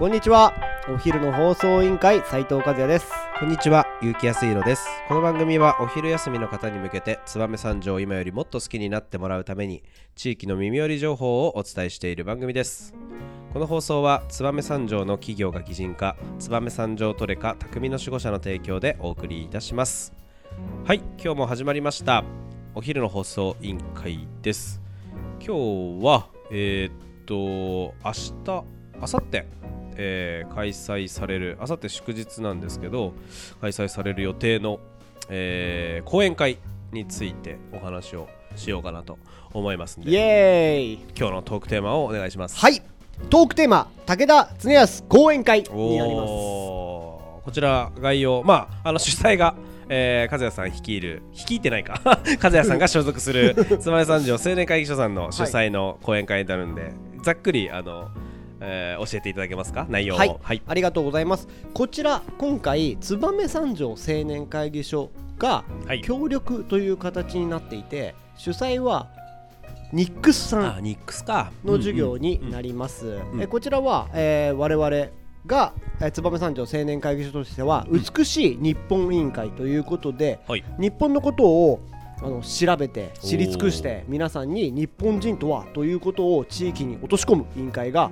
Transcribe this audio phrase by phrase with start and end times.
[0.00, 0.54] こんにちは
[0.88, 4.86] お昼の放送委員会斉藤和也ですこんにちは、ゆうきやすいろです。
[5.08, 9.82] この番組はお昼休みの方に向けて、燕三条を今よりもっと好きになってもらうために、
[10.14, 12.94] 地域の耳寄り情報をお伝えしている番組です。
[13.52, 20.14] この放送は、燕三条の企業が擬人化、燕三条トレカ匠の守護者の提供でお送りいたします。
[20.84, 22.24] はい、今日も始まりました。
[22.74, 24.80] お昼の放送委員会です。
[25.38, 29.44] 今日は、えーっと、明日、明後日、
[29.96, 33.12] えー開催される、あさって祝日なんですけど、
[33.60, 34.80] 開催される予定の、
[35.28, 36.58] えー講演会
[36.92, 39.18] についてお話をしようかなと
[39.52, 42.56] 思いますんイで、エーイ今日のトークテーマをお願いします。
[42.58, 42.82] はい。
[43.28, 46.26] トークテーマ武田恒康講演会になります。
[46.26, 49.54] こちら概要、まあ、あの主催が、
[49.88, 52.00] えー、和也さん率いる率いてないか。
[52.42, 58.08] 和也さんが所属する燕三条青年会議所さんの主催の講演会になるんで、ざっくりあの、
[58.60, 59.86] えー教えていただけますか？
[59.88, 60.18] 内容を。
[60.18, 61.48] はい、はい、ありがとうございます。
[61.74, 66.02] こちら今回燕三条青年会議所がはい。
[66.02, 69.08] 協力という形になっていて主催は
[69.92, 71.50] ニックスさんあニックスか。
[71.64, 74.88] の授業になりります、こちらは、えー我々
[75.46, 80.64] が、えー燕三条青年会議所としては、美しい日本委員会ということではい。
[80.78, 81.80] 日本のことを
[82.22, 88.10] あの調べて知り尽くして皆さんに日本人とはということを地域に落とし込む委員会が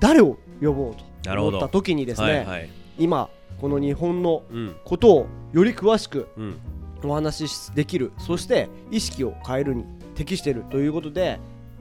[0.00, 2.70] 誰を呼ぼうと思った時にですね、はいはい。
[2.98, 3.28] 今
[3.60, 4.76] この日本のうん。
[4.84, 6.58] ことをより詳しくうん。
[7.02, 9.84] お話しできるそして意識を変えるに
[10.14, 11.38] 適しているということで、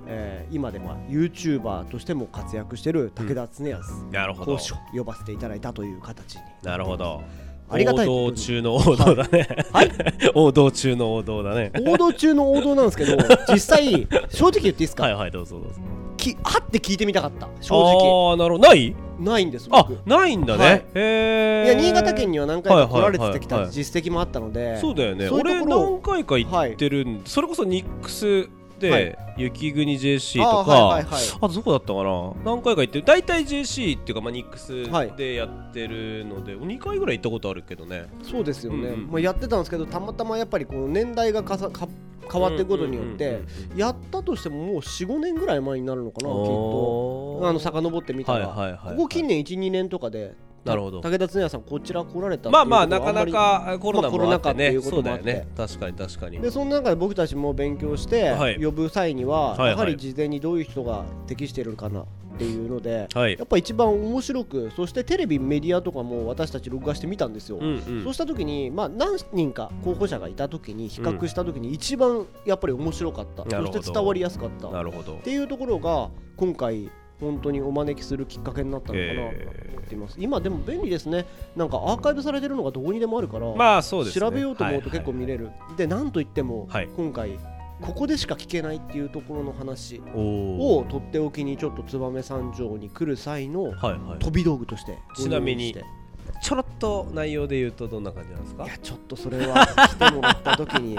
[0.08, 4.54] えー今では YouTuber としても活躍している武田恒康なるほど。
[4.54, 6.42] 講師を呼ばせていただいたという形に。
[6.64, 7.22] なるほど。
[7.70, 9.92] ありがたい王道中の王道だね、はい。
[10.34, 11.72] 王道中の王道だね。
[11.86, 17.48] 王道中の王道なんですけど実際正直言っていいですか、はいはいどうぞどうぞきはって聞いてみたかった。
[17.62, 18.30] 正直。
[18.32, 18.68] ああなるほど。
[18.68, 18.96] ない？
[19.20, 20.00] ないんですあ僕。
[20.08, 20.74] ないんだね、はい。
[20.74, 23.40] へえいや新潟県には何回か来られてきはいはい。
[23.40, 25.30] はいたはい実績もあったのでそうだよね。
[25.30, 28.50] 俺何回か行ってるん、それこそニックスで、
[28.88, 29.18] はい。
[29.38, 31.24] 雪国 JC とか、はいはいはい。
[31.42, 32.34] あとどこだったかな？
[32.46, 33.06] 何回か行ってる。
[33.06, 35.12] 大体 JC っていうか、まあ、ニックスはい。
[35.18, 38.06] でやってるので、2回ぐらい行ったことあるけどね。
[38.22, 41.88] そうですよね、うんうんまあ、やってたんですけどたまたまやっぱりこの年代がかさか
[42.32, 43.42] 変わっていくことによって、
[43.76, 51.02] やったとしてももう45年ぐらい前になるのかなきっとあの遡ってみたら、はいはいはいはいここ近年12年とかでなるほど。
[51.02, 55.48] 武田恒也さんこちら来られたまあまあなかなかコロナ禍っていもあってね、うこともあってそうだよね。
[55.56, 56.40] 確かに確かに。
[56.40, 58.64] でその中で僕たちも勉強してはい。
[58.64, 59.70] 呼ぶ際には、はいはい。
[59.72, 62.06] やはり事前にどういう人が適しているかなっ
[62.38, 63.36] ていうので、はい。
[63.38, 68.04] やっぱ一番面白くそしてテレビメディアとかも私たち録画してみたんですよ、うんうん。
[68.04, 73.78] そうした時に、まあ、何人か候補者がいた時に比較した時に一番やっぱり面白かった、なるほど。
[73.80, 74.68] そして伝わりやすかった。
[74.68, 75.16] っなるほど。
[75.16, 81.26] ていうところが今回本当にお招きするきっかけになったのかなと思っています、今でも便利ですね。
[81.56, 84.22] なんかアーカイブされてるのがどこにでもあるから、まあそうですね。
[84.22, 86.90] 調べようと思うと結構見る、れる、でなんといっても、はい。
[86.96, 87.38] 今回
[87.82, 94.20] ここでしか聞けないっていうところの話をとっておきにちょっと燕三条に来る際のはいはい。
[94.20, 96.00] 飛び道具としてちなみにご用意して。
[96.42, 98.64] ちょろっと内容で言うとどんな感じなんですか？
[98.64, 100.98] いやちょっとそれは来てもらった時に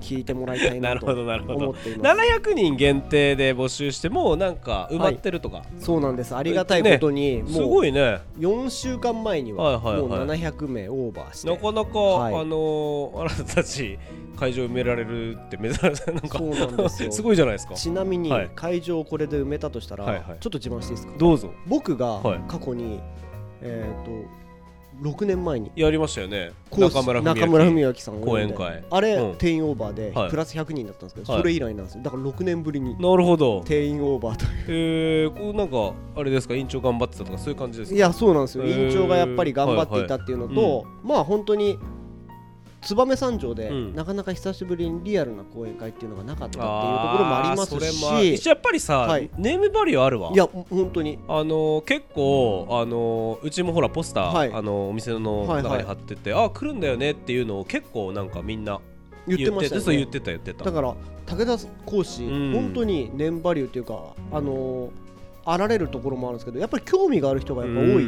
[0.00, 2.20] 聞いてもらいたいなと思っています。
[2.20, 6.34] 700人限定で募集してもうなんか埋まってるとか、そうなんです。
[6.36, 8.20] ありがたいことに、すもうごいね。
[8.38, 10.18] 4週間前にははいはいはい。
[10.18, 12.34] もう700名オーバーして、なかなか、はい。
[12.34, 13.98] あのーあなたたち
[14.38, 16.38] 会場埋められるって珍しいなんか。
[16.38, 17.10] そうなんですよ。
[17.12, 17.74] すごいじゃないですか。
[17.74, 18.50] ちなみにはい。
[18.54, 20.24] 会場をこれで埋めたとしたら、はいはい。
[20.24, 21.14] ちょっと自慢していいですか？
[21.18, 21.50] どうぞ。
[21.66, 22.40] 僕がはい。
[22.48, 23.00] 過去に、
[23.62, 24.45] えっ、と
[25.02, 25.70] 6年前に。
[25.76, 26.52] やりましたよね。
[26.70, 27.94] 中村文明。
[27.94, 28.84] さん講演会。
[28.90, 29.36] あれ、うん。
[29.36, 30.30] 定員オーバーで、はい。
[30.30, 31.42] プラス100人だったんですけど、はい。
[31.42, 32.02] それ以来なんですよ。
[32.02, 32.98] だから6年ぶりに。
[32.98, 33.62] なるほど。
[33.62, 34.50] 定員オーバーという。
[34.68, 37.96] えー、こうなんかあれですか委員長頑張ってたとかそういう感じですか？
[37.96, 38.64] いやそうなんですよ。
[38.64, 41.78] へー委員長がやっぱり頑張っていたっていうのと、はいはまあ本当に
[42.94, 43.94] 燕三条で、うん。
[43.94, 46.66] なかなか久しぶりにリアルな講演会っていうのがなかったっていうと
[47.12, 48.48] ころもありますし。
[48.48, 49.30] やっぱりさ、はい。
[49.36, 50.30] ネームバリューあるわ。
[50.32, 51.18] いや本当に。
[51.28, 54.52] あのー結構、あのーうちもほらポスター、はい。
[54.52, 58.80] あのーお店の中に貼ってて、あ来るんだよねっていうのを結構なんかみんな
[59.26, 59.84] 言ってましたよね。
[59.84, 60.64] そう言ってた言ってた。
[60.64, 60.94] だから
[61.26, 62.52] 武田講師、うん。
[62.52, 64.90] 本当にネームバリューっていうかあのー
[65.48, 68.02] あられるところもあるんですけどやっぱり興味がある人がやっぱ多い、うんうんう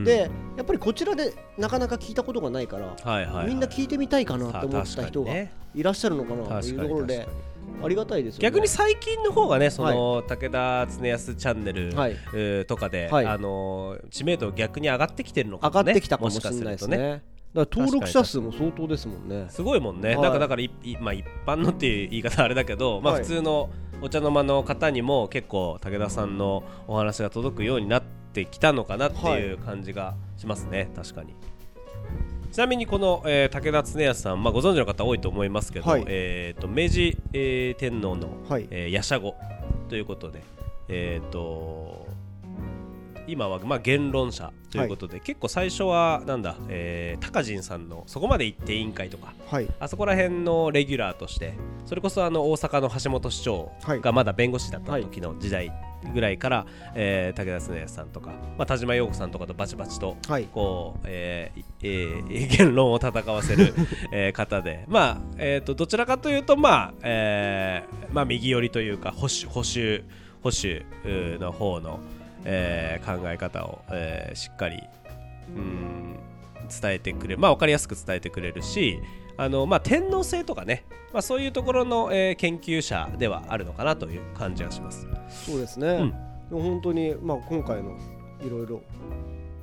[0.00, 3.46] んでやっぱりこちらでなかなか聞いたことがないから、はいはいはい。
[3.48, 5.32] みんな聞いてみたいかなって思った確か人が
[5.74, 7.28] いらっしゃるのかなというところで
[7.82, 8.34] ありがたいです。
[8.34, 8.42] よね。
[8.42, 12.16] 逆に最近の方がねその、武田恒康チャンネル、はい。
[12.34, 13.26] えーとかで、はい。
[13.26, 16.96] あのー知名度逆に上がってきてるのか上がもねってきたかもしれないですね。
[16.96, 17.22] ね
[17.54, 19.46] だから登録者数も相当ですもんね。
[19.48, 20.20] すごいもんね、はい。
[20.20, 23.22] なんかだからいいまあ、一般のっていう言い方あれだけど、まあ、はい。
[23.22, 23.70] 普通の
[24.02, 31.34] お茶の間の方にも結構武田さんのお話が届くようになっってきたのかなっていう感じがしますね、確かに。
[32.52, 36.04] ちなみにこの、えー武田恒康さん、まあ、ご存知の方多いと思いますけど、はい。
[36.06, 38.66] えー、と明治、えー天皇の、はい。
[38.70, 39.36] えー、夜叉後
[39.88, 40.42] ということで、
[40.88, 42.06] えー、と
[43.30, 49.68] 今は、まあ、言論者ということで、結構最初はなんだ、えー、高人さんのそこまで行って委員会とかはい。
[49.78, 51.54] あそこら辺のレギュラーとして
[51.86, 54.00] それこそあの大阪の橋本市長はい。
[54.00, 55.72] がまだ弁護士だった時の時代
[56.14, 60.44] ぐらいから、えー武田恒康さんとか、まあ、田島陽子さんとかとバチバチとはい。
[60.44, 63.74] こう、えーえー言論を戦わせる、
[64.12, 70.04] えー方で、まあえー、とどちらかというと、まあえーまあ、右寄りというか保守保守
[70.42, 72.00] 保守の方の、
[72.44, 74.82] えー考え方を、えーしっかり
[75.56, 76.16] うん。
[76.70, 79.00] 伝えてくれまあ分かりやすく伝えてくれるし
[79.36, 85.06] あの、まあ、天皇制とかね、まあ、そういうところの、えー研究者ではあるのかなという感じがします。
[85.30, 86.10] そうですね、うん。
[86.10, 86.16] で
[86.52, 87.98] も本当に、まあ、今回の
[88.40, 88.82] いろいろ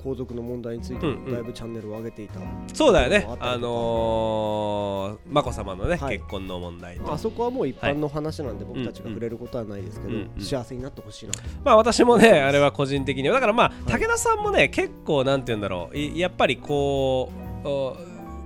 [0.08, 1.26] 皇族の問題についてうんうん。
[1.26, 2.40] もだいぶチャンネルを上げていた、
[2.74, 3.28] そうだよね。
[3.40, 6.18] あのー、眞子さまのね、はい。
[6.18, 7.12] 結婚の問題と。
[7.14, 13.36] あそこはもう一般の話なんで僕たちが触れることはないですけど、うんうん幸せになってほしいなと、まあ私もねあれは個人的には。
[13.36, 15.98] だからまあ武田さんもね結構なんて言うんだろう。
[15.98, 17.32] いやっぱりこ
[17.64, 17.98] うお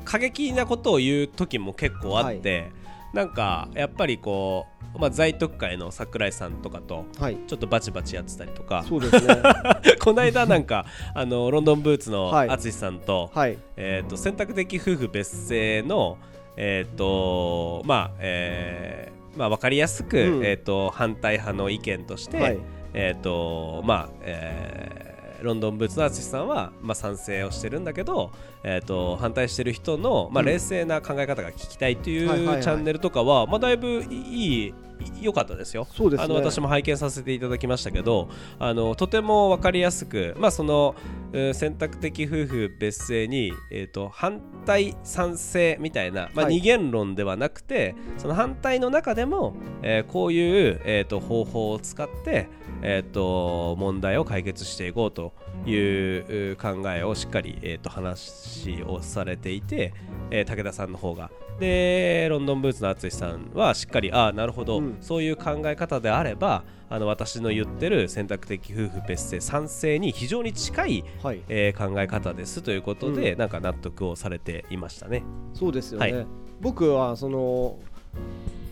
[0.04, 2.72] 過激なことを言う時も結構あって、
[3.13, 7.38] なんかやっぱりこう、まあ、在特会の桜井さんとかとはい。
[7.48, 8.84] ちょっとバチバチやってたりとか。
[8.88, 9.36] そうですね。
[10.00, 12.50] この間なんかあのロンドンブーツのはい。
[12.50, 13.58] 淳さんと,、はい。
[13.75, 16.18] えー、と選択的夫婦別姓の
[16.58, 20.46] えっ、とまあえーまあ、分かりやすく、うん。
[20.46, 22.60] えー、と反対派の意見として、はい。
[22.94, 25.00] えっ、とまあ、えー
[25.42, 28.32] ロンドンブーツの淳さんは、まあ、賛成をしてるんだけど、
[28.64, 30.48] えー、と反対してる人の、まあ、うん。
[30.48, 32.28] 冷静な考え方が聞きたいという
[32.62, 34.74] チャンネルとかは、まあ、だいぶいい
[35.21, 35.86] 良かったですよ。
[35.86, 40.95] すねあの私も拝見させていただきましたけどあのとても分かりやすく、まあ、その、
[41.33, 52.48] えー選択的夫婦別姓に、えー、と反対賛成みたいな、まあ、はい二元論ではなくて、その反対の中でも、えーこういう、えー、と方法を使って、
[52.81, 55.33] えー、と問題を解決していこうと
[55.65, 59.94] いうう考えをしっかり、えー、と話をされていて、
[60.31, 61.30] えー武田さんの方が。
[61.59, 71.42] でロンドンブーツの淳さんはしっかりああなるほど、うんそういう考え方であればあの私の言ってる選択的夫婦別姓賛成に非常に近い、はい。
[71.48, 75.24] えー考え方ですということで、うなんか納得をされていましたね。
[75.54, 76.28] そうですよね、はい。
[76.60, 77.80] 僕はその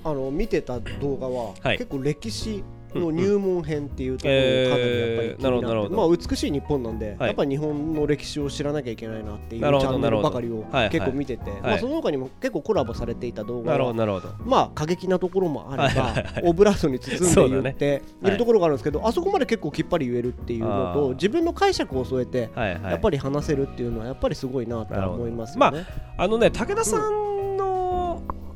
[0.03, 1.77] あの見てた動画は、はい。
[1.77, 2.63] 結構歴史
[2.95, 5.95] の入門編っていうところをかなりやっぱりなって、えーなるほどなるほど。
[5.95, 7.27] まあ、美しい日本なんで、はい。
[7.27, 10.89] やっぱり日本の歴史を知らなきゃいけないなっていうチャンネルばかりをなるほどはいはい。
[10.91, 14.33] 結構見てて、まあ、その他にも結構コラボされていた動画なるほはどなるほど。
[14.45, 16.43] まあ過激なところもあれば、はいはいはい。
[16.45, 18.29] オブラートに包んで言ってね。
[18.29, 18.31] い。
[18.31, 25.85] るところがあるんですけど、あそこまで結構きっぱり言えるっていうのと自分の解釈を添えてやっぱり話せるっていうのはやっぱりすごいなとは思いますよね。
[26.17, 27.28] あのね武田さんの、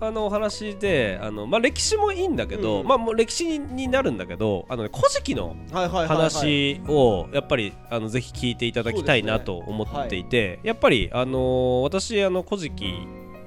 [0.08, 2.88] あのお話であの、まあ、歴史もいいんだけど、うん。
[2.88, 6.08] まあ、もう歴史になるんだけどあの、ね、古事記のはいはいはいはい。
[6.08, 12.94] 話をやっぱりあのぜひ聞いていただきたいなと思っていて、やっぱり、あのー私あの古事記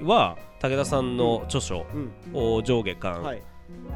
[0.01, 2.11] は武田さんの著書うん。
[2.33, 3.41] を上下巻はい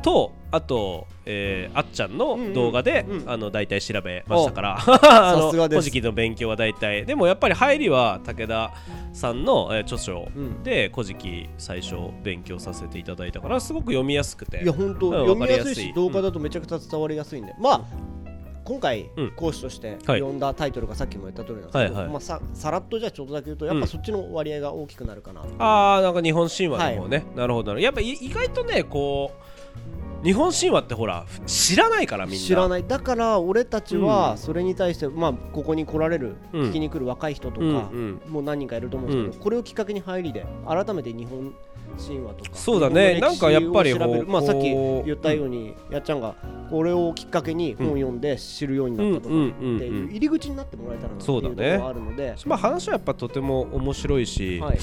[0.02, 3.30] と、あと、えーあっちゃんの動画で、うんうんうん。
[3.30, 4.78] あの大体調べましたから。
[4.82, 5.80] あのさすがです。
[5.80, 7.06] 古事記の勉強は大体。
[7.06, 8.74] でもやっぱり入りは武田
[9.14, 10.64] さんの、えー著書うん。
[10.64, 14.64] で古事記最初勉強させていただいたからすごく読みやすくて。
[14.64, 17.82] いや本当うん読みやすいし動画だとめちゃくちゃ伝わりやすいんで、まあ
[18.64, 19.32] 今回うん。
[19.36, 19.98] 講師としてはい。
[20.20, 22.12] 読んだタイトルがさっきも言った通りなんですけど、はいはい。
[22.12, 27.80] まあ、ささらっとじゃあちょっとだけ言うとやっぱそっちの割合が大きくなるかな、ああなんか日本神話の方ね、なるほどなるほど。
[27.80, 29.61] やっぱい意外とねこう
[30.24, 32.40] 日本神話ってほら知らないからみんな。
[32.40, 32.86] 知らない。
[32.88, 34.04] だから俺たちうん。
[34.04, 36.62] はそれに対して、まあ、ここに来られる、うん。
[36.70, 38.22] 聞きに来る若い人とか、うんうん。
[38.32, 39.44] もう何人かいると思うんですけど、うん。
[39.44, 41.54] これをきっかけに入りで改めて日本
[41.98, 43.20] 神話とかそうだね。
[43.20, 44.26] なんかやっぱり調べる。
[44.26, 46.36] こうまあ、さっき言ったように、やっちゃんが
[46.70, 50.04] これをきっかけに本を読んで知るようになったとかうんうんってうんうん。
[50.04, 51.74] いう入り口になってもらえたらなっていうとこそうだね。
[51.74, 54.78] ろがあるので、まあ話はやっぱとても面白いし、はい、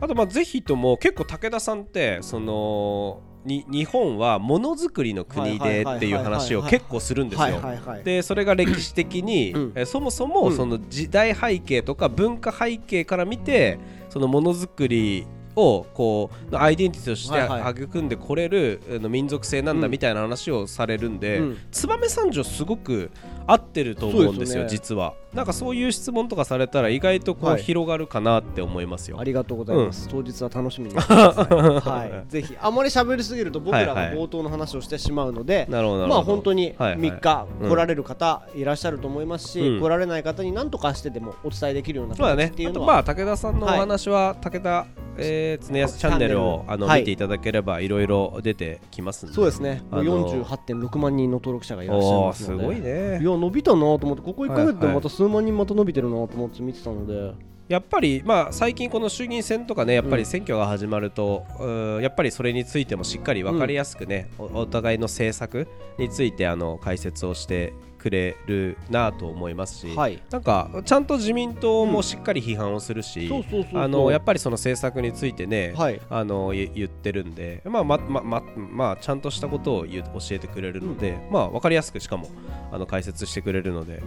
[0.00, 7.60] あとまあぜひとも結構武田さんってそのに日本はものづくりの国でっていう話を結構するんですはいよ。
[8.04, 9.72] でそれが歴史的に、うん。
[9.74, 19.90] えそもそもうんその時代背景とか文化背景から見てそのものづくりをこうアイデンティティとして育んでこれるあの民族性なんだうん。
[19.90, 21.58] みたいな話をされるんで、うん。
[21.70, 23.10] 燕三条すごく
[23.46, 24.68] 合ってると思うんですよね。
[24.68, 25.14] 実は。
[25.32, 27.62] なんかそういう質問とかされたら意外とこう、はい。
[27.62, 29.18] 広がるかなって思いますよ。
[29.18, 32.56] ありがとうございます、当日は楽しみに はい、ぜひ。
[32.60, 36.98] あまり喋りすぎると僕らが冒頭の話をしてしまうので、まあ本当にはいはい。
[36.98, 37.68] 3日うん。
[37.70, 39.80] 来られる方いらっしゃると思いますし、うん。
[39.80, 42.44] 来られない方に何とかしてでもお伝えできるようなそうだね。
[42.44, 43.78] 形っていうのは、まあ武田さんのおはい。
[43.80, 44.86] 話は、武田、
[45.18, 47.00] えー、常安チャンネルをあの、はい。
[47.00, 49.34] 見ていただければいろいろ出てきますんで。
[49.34, 52.62] そうですね、あの48.6万人の登録者がいらっしゃいますので。
[52.62, 53.20] すごいね。
[53.22, 54.94] いや伸びたなと思ってここ1か月ではいはい。
[54.96, 57.34] また数万人また伸びてるなと思って見てたので、
[57.68, 60.16] やっぱり、まあ、最近この衆議院選とかねやっぱうん。
[60.18, 65.66] り選挙が始まると、うーやっぱりそれについてもしっかり分かりやすくね、おお互いの政策
[65.98, 67.72] についてあの解説をして
[68.04, 70.22] くれるなと思いますし、はい。
[70.30, 73.30] なんかちゃんと自民党もしっかり批判をするし、
[73.72, 75.98] あのやっぱりその政策についてね、はい。
[76.10, 79.92] あの言言ってるんで、まあままままあ、ちゃんとしたことを教
[80.32, 82.28] えてくれるので、まあ、分かりやすくしかも
[82.70, 84.02] あの解説してくれるので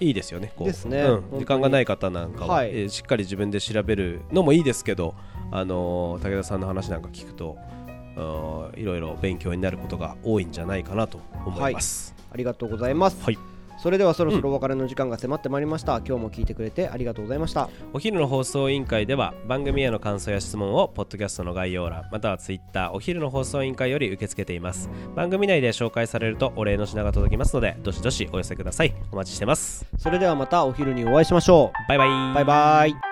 [0.00, 0.66] いいですよねこう。
[0.66, 1.00] ですね。
[1.00, 1.38] うん。
[1.38, 2.70] 時間がない方なんかは、はい。
[2.70, 5.14] えーしっかり自分で調べるのもいいですけど、
[5.50, 7.56] あのー武田さんの話なんか聞くと
[8.76, 12.14] いろいろ勉強になることが多いんじゃないかなと思います。
[12.32, 13.38] ありがとうございます、はい。
[13.82, 17.70] それではそろそろお別れの時間が迫ってまいりました、今日も聞いてくれてありがとうございました。
[17.94, 24.90] お昼の放送委員会では番組への感想や質問をポッドキャストの概要欄またはツイッターお昼の放送委員会より受け付けています。
[25.16, 28.94] 番組内で紹介されるとお礼の品が届きますのでどしどしお寄せください。
[29.12, 29.86] お待ちしてます。
[29.98, 32.08] それではまたお昼にお会いしましょバイバイ。
[32.08, 33.09] うバイバイ